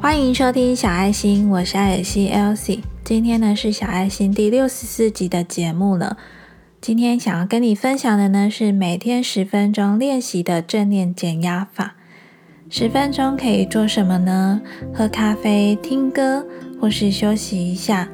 [0.00, 2.82] 欢迎收听小爱心，我是艾尔西 Elsie。
[3.02, 6.16] 今天呢是小爱心第六十四集的节目了。
[6.80, 11.96] 今天想要跟你分享的呢是每天十分钟练习的正念减压法。
[12.70, 14.60] 十分钟可以做什么呢？
[14.94, 16.46] 喝咖啡、听歌，
[16.80, 18.08] 或是休息一下。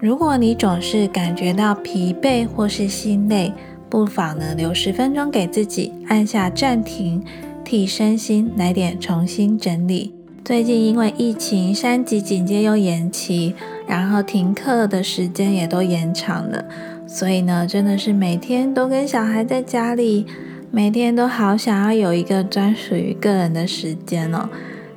[0.00, 3.52] 如果你总是感觉到疲惫或是心累，
[3.88, 7.22] 不妨呢留十分钟给自己，按下暂停，
[7.64, 10.12] 替身心来点重新整理。
[10.44, 13.54] 最近因为疫情，三级警戒又延期，
[13.86, 16.64] 然后停课的时间也都延长了，
[17.06, 20.26] 所以呢，真的是每天都跟小孩在家里，
[20.72, 24.48] 每天都好想要有一个专属于个人的时间哦。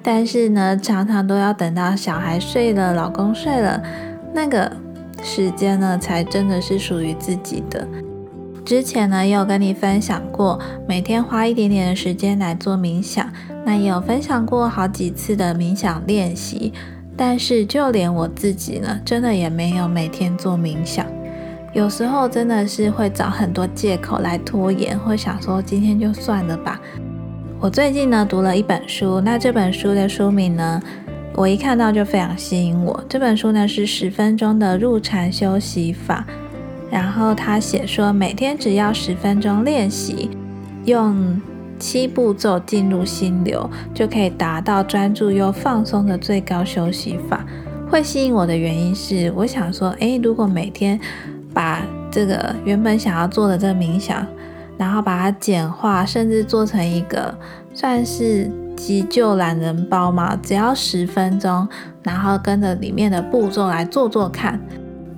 [0.01, 3.83] 但是呢，常常都要等到小孩睡了，老公睡了，
[4.33, 4.71] 那个
[5.21, 7.87] 时间呢，才真的是属于自己的。
[8.65, 13.31] 之前呢，也有跟你分享过，每天花一点点的时间来做冥想。
[13.65, 16.71] 那也有分享过好几次的冥想练习，
[17.17, 21.05] 但是就连我自己呢，真的也没有每天做冥想。
[21.73, 26.79] 有时候真的是会找很多借口来拖延，会想说今天就算了吧。
[27.59, 30.79] 我最近呢读了一本书，那这本书的书名呢，
[31.33, 33.03] 我一看到就非常吸引我。
[33.09, 36.23] 这本书呢是十分钟的入禅休息法。
[36.91, 40.29] 然后他写说，每天只要十分钟练习，
[40.85, 41.41] 用
[41.79, 47.45] 七步骤进入心流，就可以达到专注又放松的最高休息法。
[47.89, 50.99] 会吸引我的原因是，我想说，诶，如果每天
[51.53, 54.25] 把这个原本想要做的这个冥想，
[54.77, 57.33] 然后把它简化，甚至做成一个
[57.73, 61.67] 算是急救懒人包嘛，只要十分钟，
[62.01, 64.59] 然后跟着里面的步骤来做做看。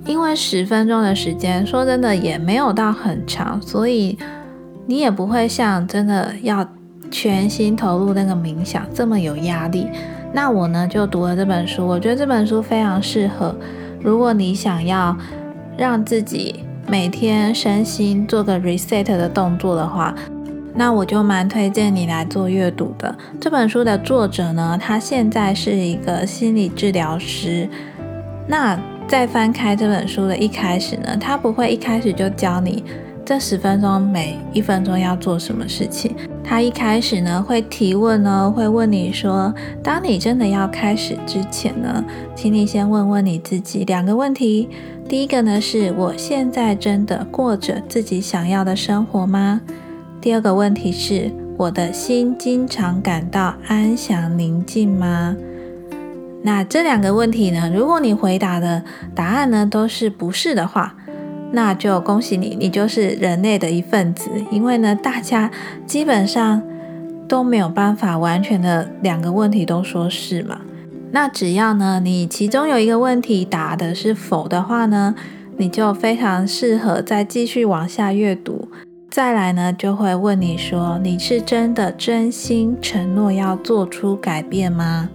[0.04, 4.16] 因为十分钟的时间，说真的也没有到很长，所以
[4.88, 6.66] 你也不会像真的要
[7.10, 9.86] 全心投入那个冥想这么有压力。
[10.32, 13.54] 那我呢就读了这本书，我觉得这本书非常适合，
[14.00, 15.14] 如果你想要
[15.76, 20.14] 让自己每天身心做个 reset 的动作的话，
[20.74, 23.14] 那我就蛮推荐你来做阅读的。
[23.38, 27.68] 这本书的作者呢，他现在是一个心理治疗师，
[28.46, 28.80] 那。
[29.08, 32.84] 在翻开这本书的一开始呢，他不会一开始就教你
[33.28, 36.16] 这十分钟每一分钟要做什么事情。
[36.42, 42.02] 他一开始呢会提问呢，会问你说：当你真的要开始之前呢，
[42.34, 44.70] 请你先问问你自己两个问题。
[45.06, 49.60] 第一个呢是我现在真的过着自己想要的生活吗？
[50.22, 55.36] 第二个问题是我的心经常感到安详宁静吗？
[56.40, 57.70] 那这两个问题呢？
[57.74, 58.82] 如果你回答的
[59.14, 60.94] 答案呢都是不是的话，
[61.52, 64.30] 那就恭喜你，你就是人类的一份子。
[64.50, 65.50] 因为呢，大家
[65.86, 66.62] 基本上
[67.26, 70.60] 都没有办法完全的两个问题都说是嘛。
[71.10, 75.14] 那只要呢你其中有一个问题答的是否的话呢，
[75.56, 78.68] 你就非常适合再继续往下阅读。
[79.10, 85.08] 再来呢，就会问你说，你是真的真心承诺要做出改变吗？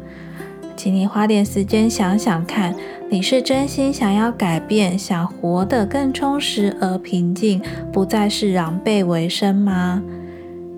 [0.76, 2.74] 请你花点时间想想看，
[3.14, 10.02] 你是真心想要改变，想活得更充实而平静，不再是狼狈为生吗？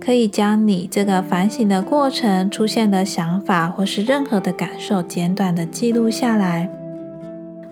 [0.01, 6.69] 可以将你这个反省的过程、出现的想法或是任何的感受，简短的记录下来。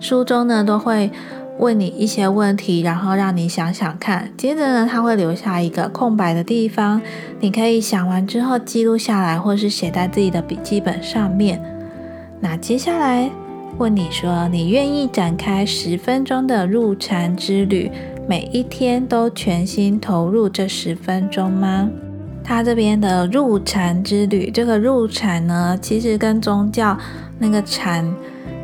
[0.00, 1.10] 书中呢都会
[1.58, 4.30] 问你一些问题，然后让你想想看。
[4.34, 7.02] 接着呢，他会留下一个空白的地方，
[7.38, 11.60] 你可以想完之后记录下来，或是写在自己的笔记本上面。
[12.40, 13.30] 那接下来
[13.76, 17.90] 问你说，你愿意展开十分钟的入禅之旅，
[18.28, 21.90] 每一天都全心投入这十分钟吗？
[22.44, 26.96] 他这边的入禅之旅，这个入禅呢，其实跟宗教
[27.38, 28.08] 那个禅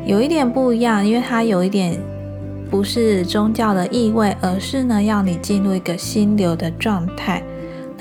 [0.05, 1.99] 有一点不一样，因为它有一点
[2.69, 7.43] 不是宗教的意味，而是呢要你进入一个心流的状态。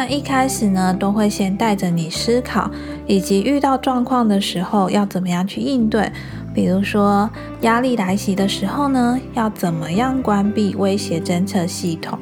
[0.00, 2.70] 那一开始呢，都会先带着你思考，
[3.06, 6.10] 以及遇到状况的时候要怎么样去应对。
[6.54, 7.28] 比如说
[7.60, 12.18] 压力来袭的时候呢，要怎么样关闭威胁侦测系统？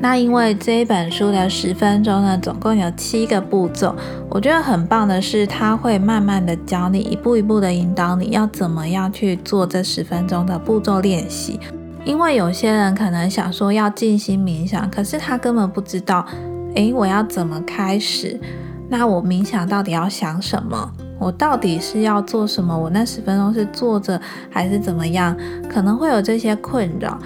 [0.00, 3.94] 那因为这一本书的十分钟呢，总共有七个步骤，
[4.30, 11.60] 我觉得很棒的是，它会慢慢的教你，一步一步的引导你要怎么样去做这十分钟的步骤练习。
[12.06, 16.26] 因为有些人可能想说要静心冥想，可是他根本不知道。
[16.74, 18.38] 诶，我要怎么开始？
[18.88, 20.92] 那我冥想到底要想什么？
[21.18, 22.78] 我到底是要做什么？
[22.78, 24.20] 我那十分钟是坐着
[24.50, 25.36] 还是怎么样？
[25.68, 27.18] 可能会有这些困扰。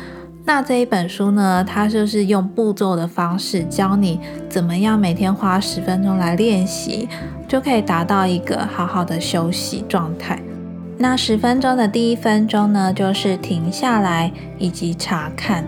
[0.44, 4.18] 那这一本书呢，它就是用步骤的方式教你
[4.48, 7.08] 怎么样每天花十分钟来练习，
[7.46, 10.42] 就可以达到一个好好的休息状态。
[10.98, 15.64] 那十分钟的第一分钟呢，就是停下来以及查看。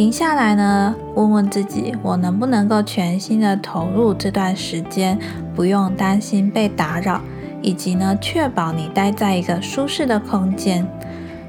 [0.00, 5.18] 停下来呢，问问自己，我能不能够全心的投入这段时间，
[5.54, 7.20] 不用担心被打扰，
[7.60, 10.86] 以及呢，确保你待在一个舒适的空间。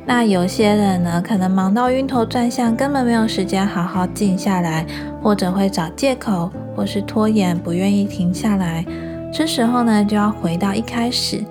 [0.05, 4.85] 那有些人呢，可能忙到晕头转向，根本没有时间好好静下来，
[5.23, 8.85] 或者会找借口，或是拖延，不愿意停下来。
[9.33, 11.41] 这时候呢，就要回到一开始。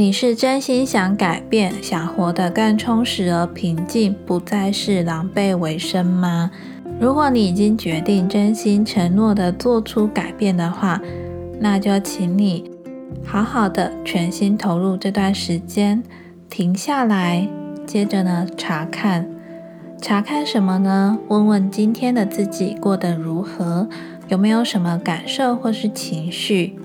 [0.00, 6.50] 你是真心想改变，想活得更充实而平静，不再是狼狈为生吗？
[6.98, 10.98] 如果你已经决定真心承诺的做出改变的话，
[11.58, 12.70] 那就请你
[13.22, 16.02] 好好的全心投入这段时间，
[16.48, 17.46] 停下来，
[17.86, 19.28] 接着呢查看，
[20.00, 21.18] 查看什么呢？
[21.28, 23.86] 问问今天的自己过得如何，
[24.28, 26.79] 有没有什么感受或是情绪？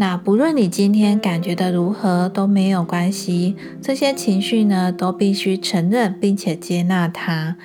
[0.00, 7.56] 那不论你今天感觉的如何都没有关系，这些情绪呢都必须承认并且接纳它。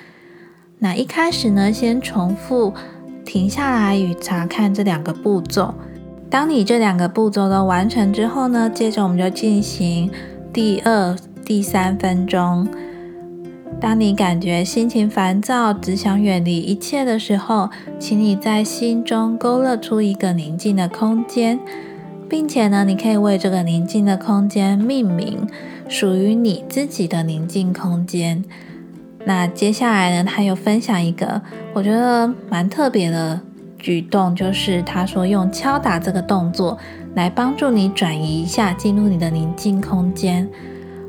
[0.80, 2.74] 那一开始呢，先重复
[3.24, 5.74] 停下来与查看这两个步骤。
[6.28, 10.10] 当你这两个步骤都完成之后呢，接着我们就进行
[10.52, 12.68] 第二、第三分钟。
[13.80, 21.58] 当你感觉心情烦躁，只想远离一切的时候，请你在心中勾勒出一个宁静的空间。
[22.28, 25.46] 并且呢，你可以为这个宁静的空间命名，
[25.88, 28.44] 属于你自己的宁静空间。
[29.24, 31.40] 那接下来呢，他又分享一个
[31.74, 33.40] 我觉得蛮特别的
[33.78, 36.78] 举动，就是他说用敲打这个动作
[37.14, 40.48] 来帮助你转移一下，进入你的宁静空间。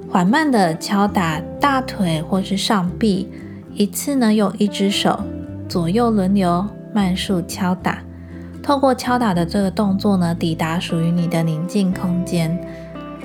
[0.09, 3.27] 缓慢的敲打大腿或是上臂，
[3.73, 5.19] 一次呢用一只手
[5.67, 8.06] 左右轮流慢速敲打。
[8.67, 12.59] 透过敲打的这个动作呢，抵达属于你的宁静空间。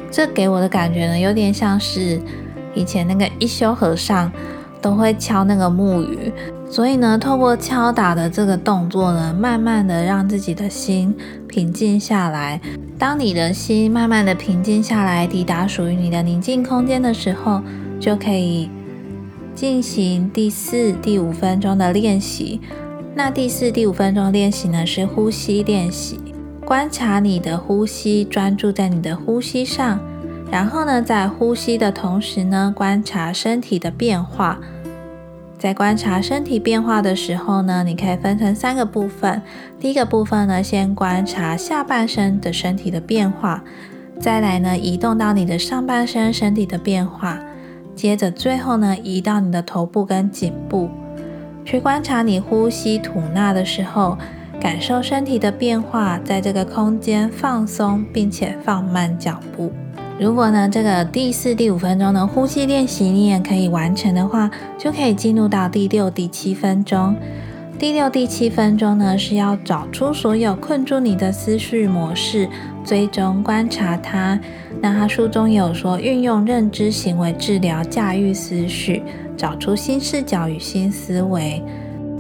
[0.08, 2.22] 这给我的感觉呢，有点像是
[2.76, 4.30] 以前那个一休和尚
[4.80, 6.32] 都会敲那个木鱼。
[6.70, 11.12] 所以呢，透过敲打的这个动作呢，慢慢的让自己的心
[11.48, 12.60] 平静下来。
[12.96, 17.60] 当你的心慢慢的平静下来，抵达属于你的宁静空间的时候，
[17.98, 18.70] 就可以
[19.56, 22.60] 进行第四、第五分钟的练习。
[23.14, 26.18] 那第四、第五分钟练习呢，是呼吸练习。
[26.64, 30.00] 观察你的呼吸，专注在你的呼吸上。
[30.50, 34.58] 然后呢，在呼吸的同时呢，观察身体的变化。
[35.58, 39.42] 在观察身体变化的时候呢，你可以分成三个部分。
[39.78, 43.62] 第一个部分呢，先观察下半身的身体的变化，
[44.18, 47.38] 再来呢，移动到你的上半身身体的变化，
[47.94, 50.88] 接着最后呢，移到你的头部跟颈部。
[51.64, 54.18] 去观察你呼吸吐纳的时候，
[54.60, 59.72] 感受身体的变化，在这个空间放松，并且放慢脚步。
[60.20, 67.16] 如果呢，这个第四、第五分钟的呼吸练习你也可以完成的话，就可以进入到第六、第七分钟。
[67.78, 72.48] 第六、第七分钟呢，是要找出所有困住你的思绪模式，
[72.84, 74.38] 追踪观察它。
[74.80, 79.02] 那他书中有说，运用认知行为治疗驾驭思绪。
[79.42, 81.60] 找出新视角与新思维。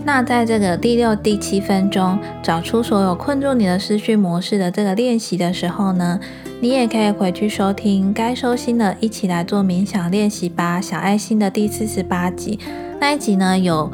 [0.04, 6.18] 那在这个第六、第七分钟，找出所有困住你的思绪模式的这个练习的时候呢，
[6.60, 10.80] 你也可以回去收听该收心的，一起来做冥想练习吧。
[10.80, 12.58] 小爱心的第四十八集
[12.98, 13.88] 那一集呢，有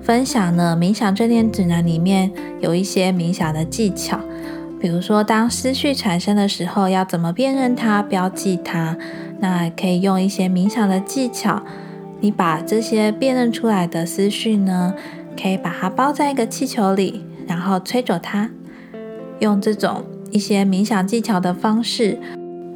[0.00, 2.30] 分享呢冥想正念指南里面
[2.60, 4.20] 有一些冥想的技巧，
[4.80, 8.96] 比如说当思绪产生的时候，要怎么辨认它、标记它。
[9.40, 11.60] 那可以用一些冥想的技巧。
[12.20, 14.94] 你把这些辨认出来的思绪呢，
[15.40, 18.50] 可以把它包在一个气球里，然后吹走它。
[19.38, 22.18] 用这种一些冥想技巧的方式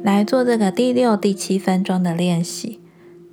[0.01, 2.79] 来做这个第六、第七分钟的练习。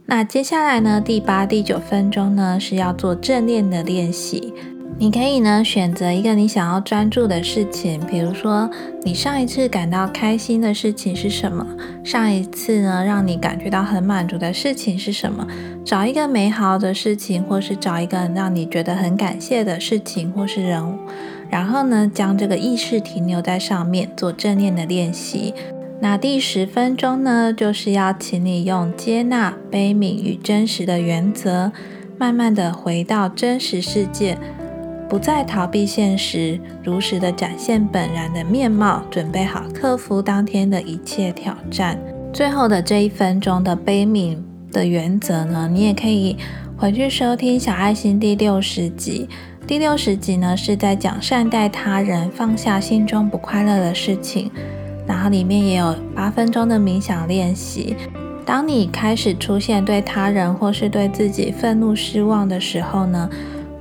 [0.06, 4.52] 那接下来呢，第八、第九分钟呢是要做正念的练习。
[5.00, 8.68] 你可以呢选择一个你想要专注的事情，比如说
[9.02, 11.66] 你上一次感到开心的事情是什么？
[12.04, 15.46] 上一次呢让你感觉到很满足的事情是什么？
[15.86, 20.98] 找一个美好的事情，或是找一个让你觉得很感谢的事情或是人物，
[21.48, 25.54] 然后呢将这个意识停留在上面做正念的练习。
[26.00, 31.72] 那第十分钟呢就是要请你用接纳、悲悯与真实的原则，
[32.18, 34.36] 慢慢的回到真实世界。
[35.10, 41.98] 不再逃避现实，如实的展现本然的面貌，准备好克服当天的一切挑战。
[42.32, 44.38] 最后的这一分钟的悲悯
[44.70, 46.36] 的原则呢，你也可以
[46.76, 49.28] 回去收听小爱心第六十集。
[49.66, 54.48] 第六十集呢是在讲善待他人，放下心中不快乐的事情，
[55.08, 57.96] 然后里面也有八分钟的冥想练习。
[58.46, 63.28] 当你开始出现对他人或是对自己愤怒、失望的时候呢，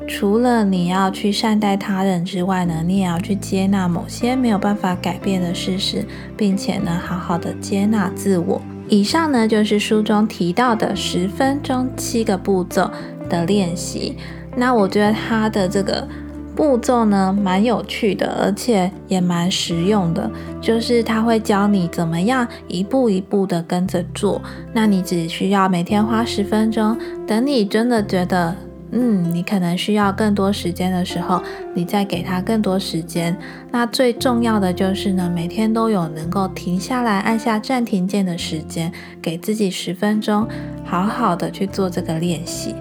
[0.09, 6.03] 除了你要去善待他人之外呢，你也要去接纳某些没有办法改变的事实，
[6.35, 8.59] 并且呢，好好的接纳自我。
[8.89, 12.89] 以上呢就是书中提到的十分钟七个步骤
[13.29, 14.17] 的练习。
[14.57, 16.07] 那我觉得它的这个。
[16.55, 20.29] 步骤呢，蛮有趣的，而且也蛮实用的。
[20.59, 24.41] 就是他会教你怎么样一步一步的跟着做。
[24.73, 26.97] 那你只需要每天花十分钟。
[27.25, 28.53] 等你真的觉得，
[28.91, 31.41] 嗯，你可能需要更多时间的时候，
[31.73, 33.35] 你再给他更多时间。
[33.71, 38.91] 那最重要的就是呢，每天都有能够停下来按下暂停键的时间，
[39.21, 40.47] 给自己十分钟，
[40.83, 42.75] 好好的去做这个练习。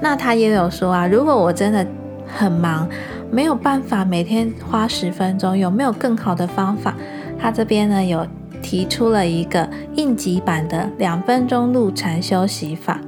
[0.00, 1.86] 那他也有说啊，如果我真的。
[2.32, 2.88] 很忙，
[3.28, 5.58] 没有办法每天花十分钟。
[5.58, 6.94] 有没有更好的方法？
[7.36, 8.24] 他这边呢有
[8.62, 13.00] 提出了一个应急版的两分钟入禅休息法。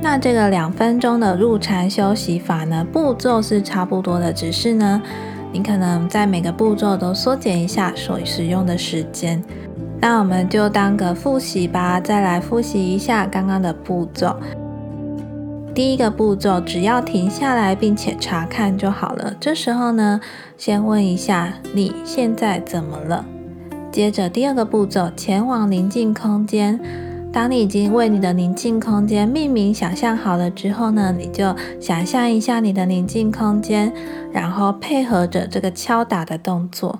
[0.00, 5.02] 那这个两分钟的入禅休息法呢，步骤是差不多的，只是呢，
[5.52, 9.42] 你可能在每个步骤都缩减一下所使用的时间。
[10.00, 14.36] 那我们就当个复习吧，再来复习一下刚刚的步骤。
[15.74, 19.34] 第一个步骤，只要停下来并且查看就好了。
[19.40, 20.20] 这时候呢，
[20.56, 23.24] 先问一下你现在怎么了。
[23.90, 26.78] 接着第二个步骤，前往宁静空间。
[27.30, 33.92] 当你已经为你的宁静空间命名、想象好了之后呢，你就想象一下你的宁静空间，
[34.32, 36.98] 然后配合着这个敲打的动作。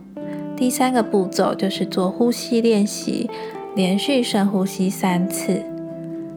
[0.56, 3.28] 第三个步骤就是做呼吸练习，
[3.74, 5.62] 连续深呼吸三次。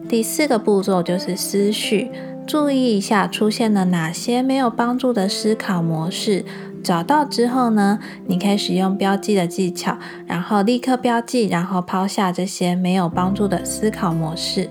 [0.08, 2.10] 第四个步骤就是思绪。
[2.44, 6.44] 注意一下出现了哪些没有帮助的思考模式，
[6.82, 9.96] 找到之后呢，你可以使用标记的技巧，
[10.26, 14.68] 然后立刻标记，然后抛下这些没有帮助的思考模式。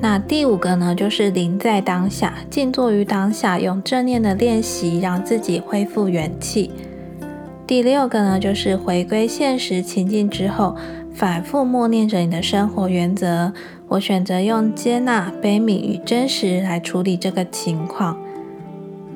[0.00, 6.70] 那第五个呢，就是临在当下，静坐于当下，用正念的练习让自己恢复元气。
[7.66, 10.76] 第六个呢，就是回归现实情境之后，
[11.14, 13.52] 反复默念着你的生活原则。
[13.88, 18.18] 我选择用接纳、悲悯与真实来处理这个情况。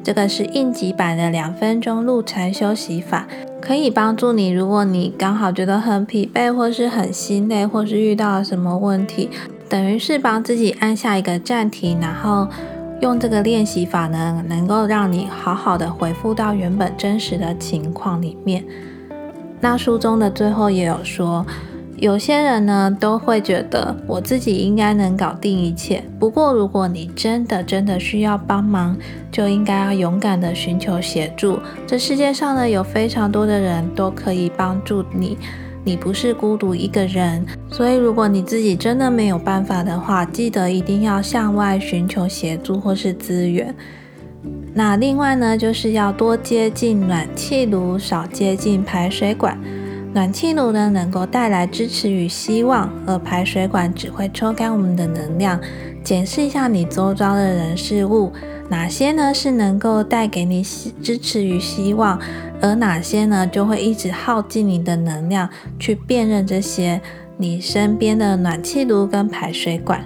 [0.06, 3.26] 这个是应急版的两分钟入禅休息法，
[3.60, 4.50] 可以帮助你。
[4.50, 9.28] 如果你刚好觉得很疲惫，或是很心累，或是遇到了什么问题，
[9.68, 12.46] 等于是帮自己按下一个暂停，然后
[13.00, 18.64] 用这个练习法呢，能够让你好好的回复到原本真实的情况里面。
[19.58, 21.44] 那书中的最后也有说。
[21.98, 26.02] 有些人呢都会觉得我自己应该能搞定一切。
[26.18, 28.96] 不过，如果你真的真的需要帮忙，
[29.32, 31.58] 就应该要勇敢的寻求协助。
[31.86, 35.38] 这世界上呢有非常多的人都可以帮助你，
[35.84, 37.44] 你不是孤独一个人。
[37.70, 43.74] 所以，如果你自己真的没有办法的话，记得一定要向外寻求协助或是资源。
[44.74, 49.58] 那另外呢，就是要多接近暖气炉，少接近排水管。
[50.16, 55.60] 暖气炉呢，能够带来支持与希望，而排水管只会抽干我们的能量。
[56.02, 58.32] 检视一下你周遭的人事物，
[58.70, 60.62] 哪些呢是能够带给你
[61.02, 62.18] 支持与希望，
[62.62, 65.50] 而哪些呢就会一直耗尽你的能量。
[65.78, 66.98] 去辨认这些
[67.36, 70.02] 你身边的暖气炉跟排水管。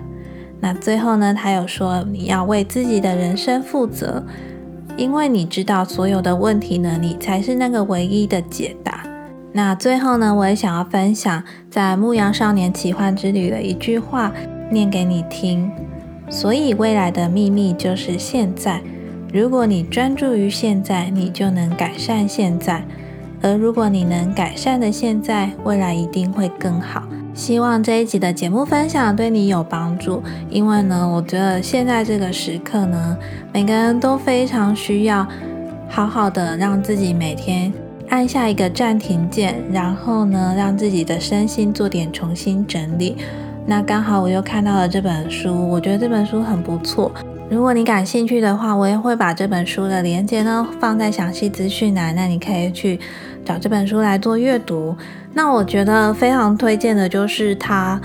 [0.58, 4.24] 那最后呢，他有说你要为自己的人生负责，
[4.96, 9.04] 因为你知道所有的问题呢，你才是那个唯一的解答。
[9.52, 14.32] 那最后呢，我也想要分享在《牧羊少年奇幻之旅》的一句话，
[14.70, 15.70] 念给你听。
[16.28, 18.80] 所以未来的秘密就是现在。
[19.32, 22.82] 如果你专注于现在，你就能改善现在；
[23.42, 27.02] 而如果你能改善的现在，未来一定会更好。
[27.32, 33.16] 希望这一集的节目分享对你有帮助，因为呢，我觉得现在这个时刻呢，
[33.52, 35.26] 每个人都非常需要
[35.88, 37.72] 好好的让自己每天。
[38.10, 43.16] 按下一个暂停键，然后呢，让自己的身心做点重新整理。
[43.66, 47.10] 那刚好我又看到了这本书，我觉得这本书很不错。
[47.48, 52.98] 如果你感兴趣的话，我也会把这本书的链接呢放在详细资讯栏，那你可以去
[53.44, 54.96] 找这本书来做阅读。
[55.32, 58.00] 那我觉得非常推荐的就是它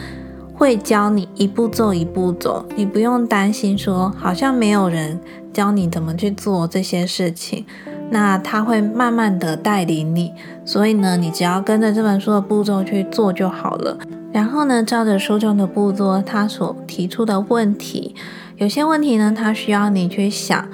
[0.54, 5.20] 会教你一步走一步走，你不用担心说好像没有人
[5.52, 7.66] 教你怎么去做这些事情。
[8.10, 10.34] 那他会慢慢的带领你，
[10.64, 13.98] 所以呢，你只要跟着这本书的步骤去做就好了。
[14.32, 18.14] 然后呢，照着书中的步骤，他所提出的问题，
[18.58, 20.68] 有些问题呢，他需要你去想，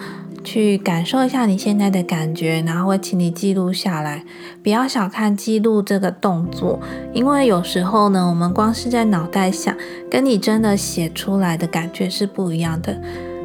[0.44, 4.24] 去感受一下你现在的感觉，然后会请你记录下来。
[4.64, 6.80] 不要小看记录这个动作，
[7.14, 9.76] 因为有时候呢，我们光是在脑袋想，
[10.10, 13.00] 跟你真的写出来的感觉是不一样的。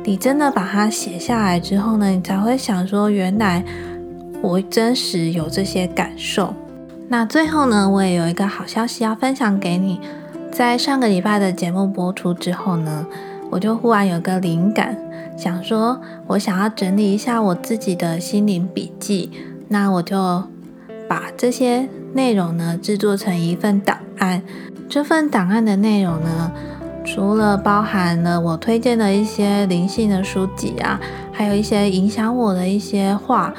[0.06, 3.64] 你真的把它写下来之后呢，你才会想说，原来
[4.40, 6.54] 我真实有这些感受。
[7.08, 10.00] 那最后呢，我也有一个好消息要分享给你。
[10.52, 13.04] 在上个礼拜的节目播出之后呢，
[13.50, 14.96] 我就忽然有个灵感。
[15.36, 19.32] 想说，我想要整理一下我自己的心灵笔记，
[19.66, 20.44] 那我就
[21.08, 24.40] 把这些内容呢制作成一份档案。
[24.88, 26.52] 这份档案的内容呢，
[27.06, 31.00] 除了包含了我推荐的一些灵性的书籍啊，
[31.32, 33.54] 还有一些影响我的一些话，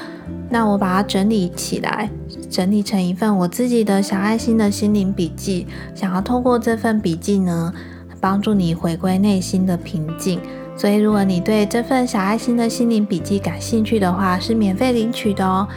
[0.50, 2.10] 那我把它整理起来，
[2.50, 5.66] 整理成一份我自己的小爱心的心灵笔记。
[5.96, 7.74] 想要通过这份笔记呢，
[8.20, 10.40] 帮助你回归内心的平静。
[10.76, 15.68] 所以，如果你对这份小爱心的心灵笔记感兴趣的话，是免费领取的哦。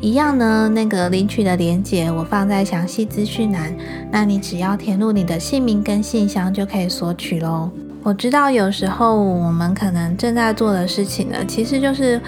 [0.00, 3.74] 一样呢，那个领取的链接我放在详细资讯栏，
[4.12, 7.68] 那你只要填入你的姓名跟信箱就可以索取喽。
[8.04, 12.20] 我知道有时候我们可能正在做的事情呢，其实就是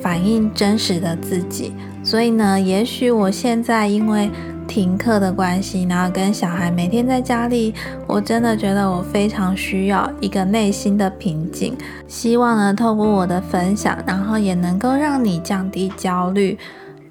[0.00, 1.72] 反映真实的自己。
[2.04, 4.30] 所以呢，也许我现在因为
[4.68, 7.74] 停课的关系，然后跟小孩每天在家里，
[8.06, 11.74] 我真的觉得我非常需要一个内心的平静。
[12.06, 16.56] 希望呢，透过我的分享，然后也能够让你降低焦虑，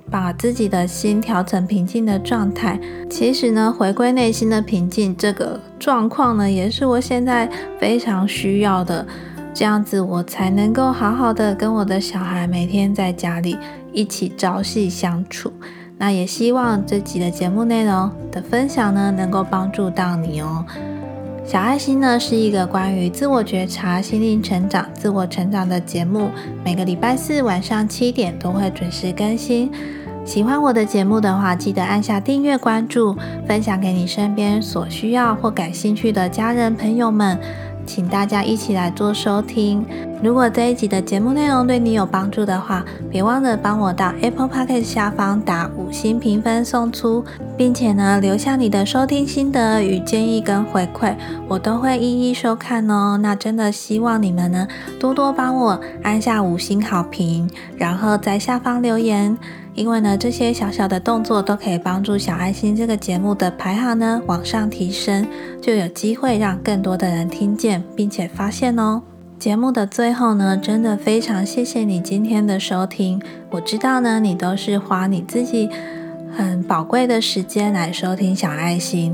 [0.09, 2.79] 把自己的心调成平静的状态。
[3.09, 9.05] 其实呢，回归内心的平静这个状况呢，也是我现在非常需要的。
[9.53, 13.57] 这样子，我才能够好好的跟我的小孩每天在家里
[13.93, 15.53] 一起朝夕相处。
[15.97, 20.65] 那也希望这集的节目内容的分享呢，能够帮助到你哦。
[21.45, 26.31] 小爱心呢是一个关于自我觉察、心灵成长、自我成长的节目，
[26.63, 29.71] 每个礼拜四晚上七点都会准时更新。
[30.25, 33.15] 喜欢我的节目的话，记得按下订阅、关注，
[33.47, 37.39] 分享给你身边所需要或感兴趣的家人朋友们。
[37.85, 39.85] 请大家一起来做收听。
[40.23, 47.23] 如果这一集的节目内容对你有帮助的话，别忘了帮我到 Apple Podcast 下方打五星评分送出，
[47.55, 51.15] 并且呢留下你的收听心得与建议跟回馈，
[51.47, 53.19] 我都会一一收看哦。
[53.21, 54.67] 那真的希望你们呢
[54.99, 59.37] 多多帮我按下五星好评，然后在下方留言。
[59.75, 65.27] 因为呢，这些小小的动作都可以帮助小爱心这个节目的排行呢往上提升，
[65.61, 69.01] 就有机会让更多的人听见并且发现哦。
[69.37, 73.21] 节目的最后呢，真的非常谢谢你今天的收听。
[73.51, 75.69] 我知道呢，你都是花你自己
[76.31, 79.13] 很宝贵的时间来收听小爱心。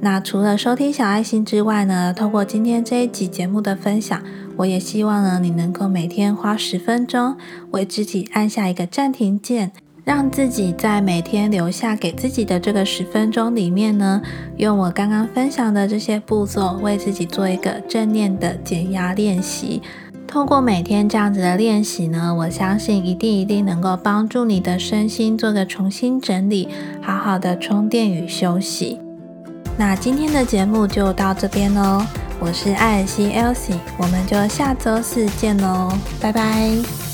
[0.00, 4.22] 那除了收听小爱心之外呢，透过今天这一集节目的分享，
[4.58, 7.34] 我也希望呢，你能够每天花十分钟
[7.70, 9.72] 为自己按下一个暂停键。
[10.04, 14.20] 让自己在每天留下给自己的这个十分钟里面呢，
[14.56, 19.80] 用我刚刚分享的这些步骤，为自己做一个正念的减压练习。
[20.26, 26.68] 通过每天这样子的练习呢，我相信一定一定能够帮助你的身心做个重新整理，
[27.02, 28.98] 好好的充电与休息。
[29.76, 32.02] 那今天的节目就到这边喽，
[32.40, 37.11] 我是艾尔西 Elsie，我们就下周四见喽，拜拜。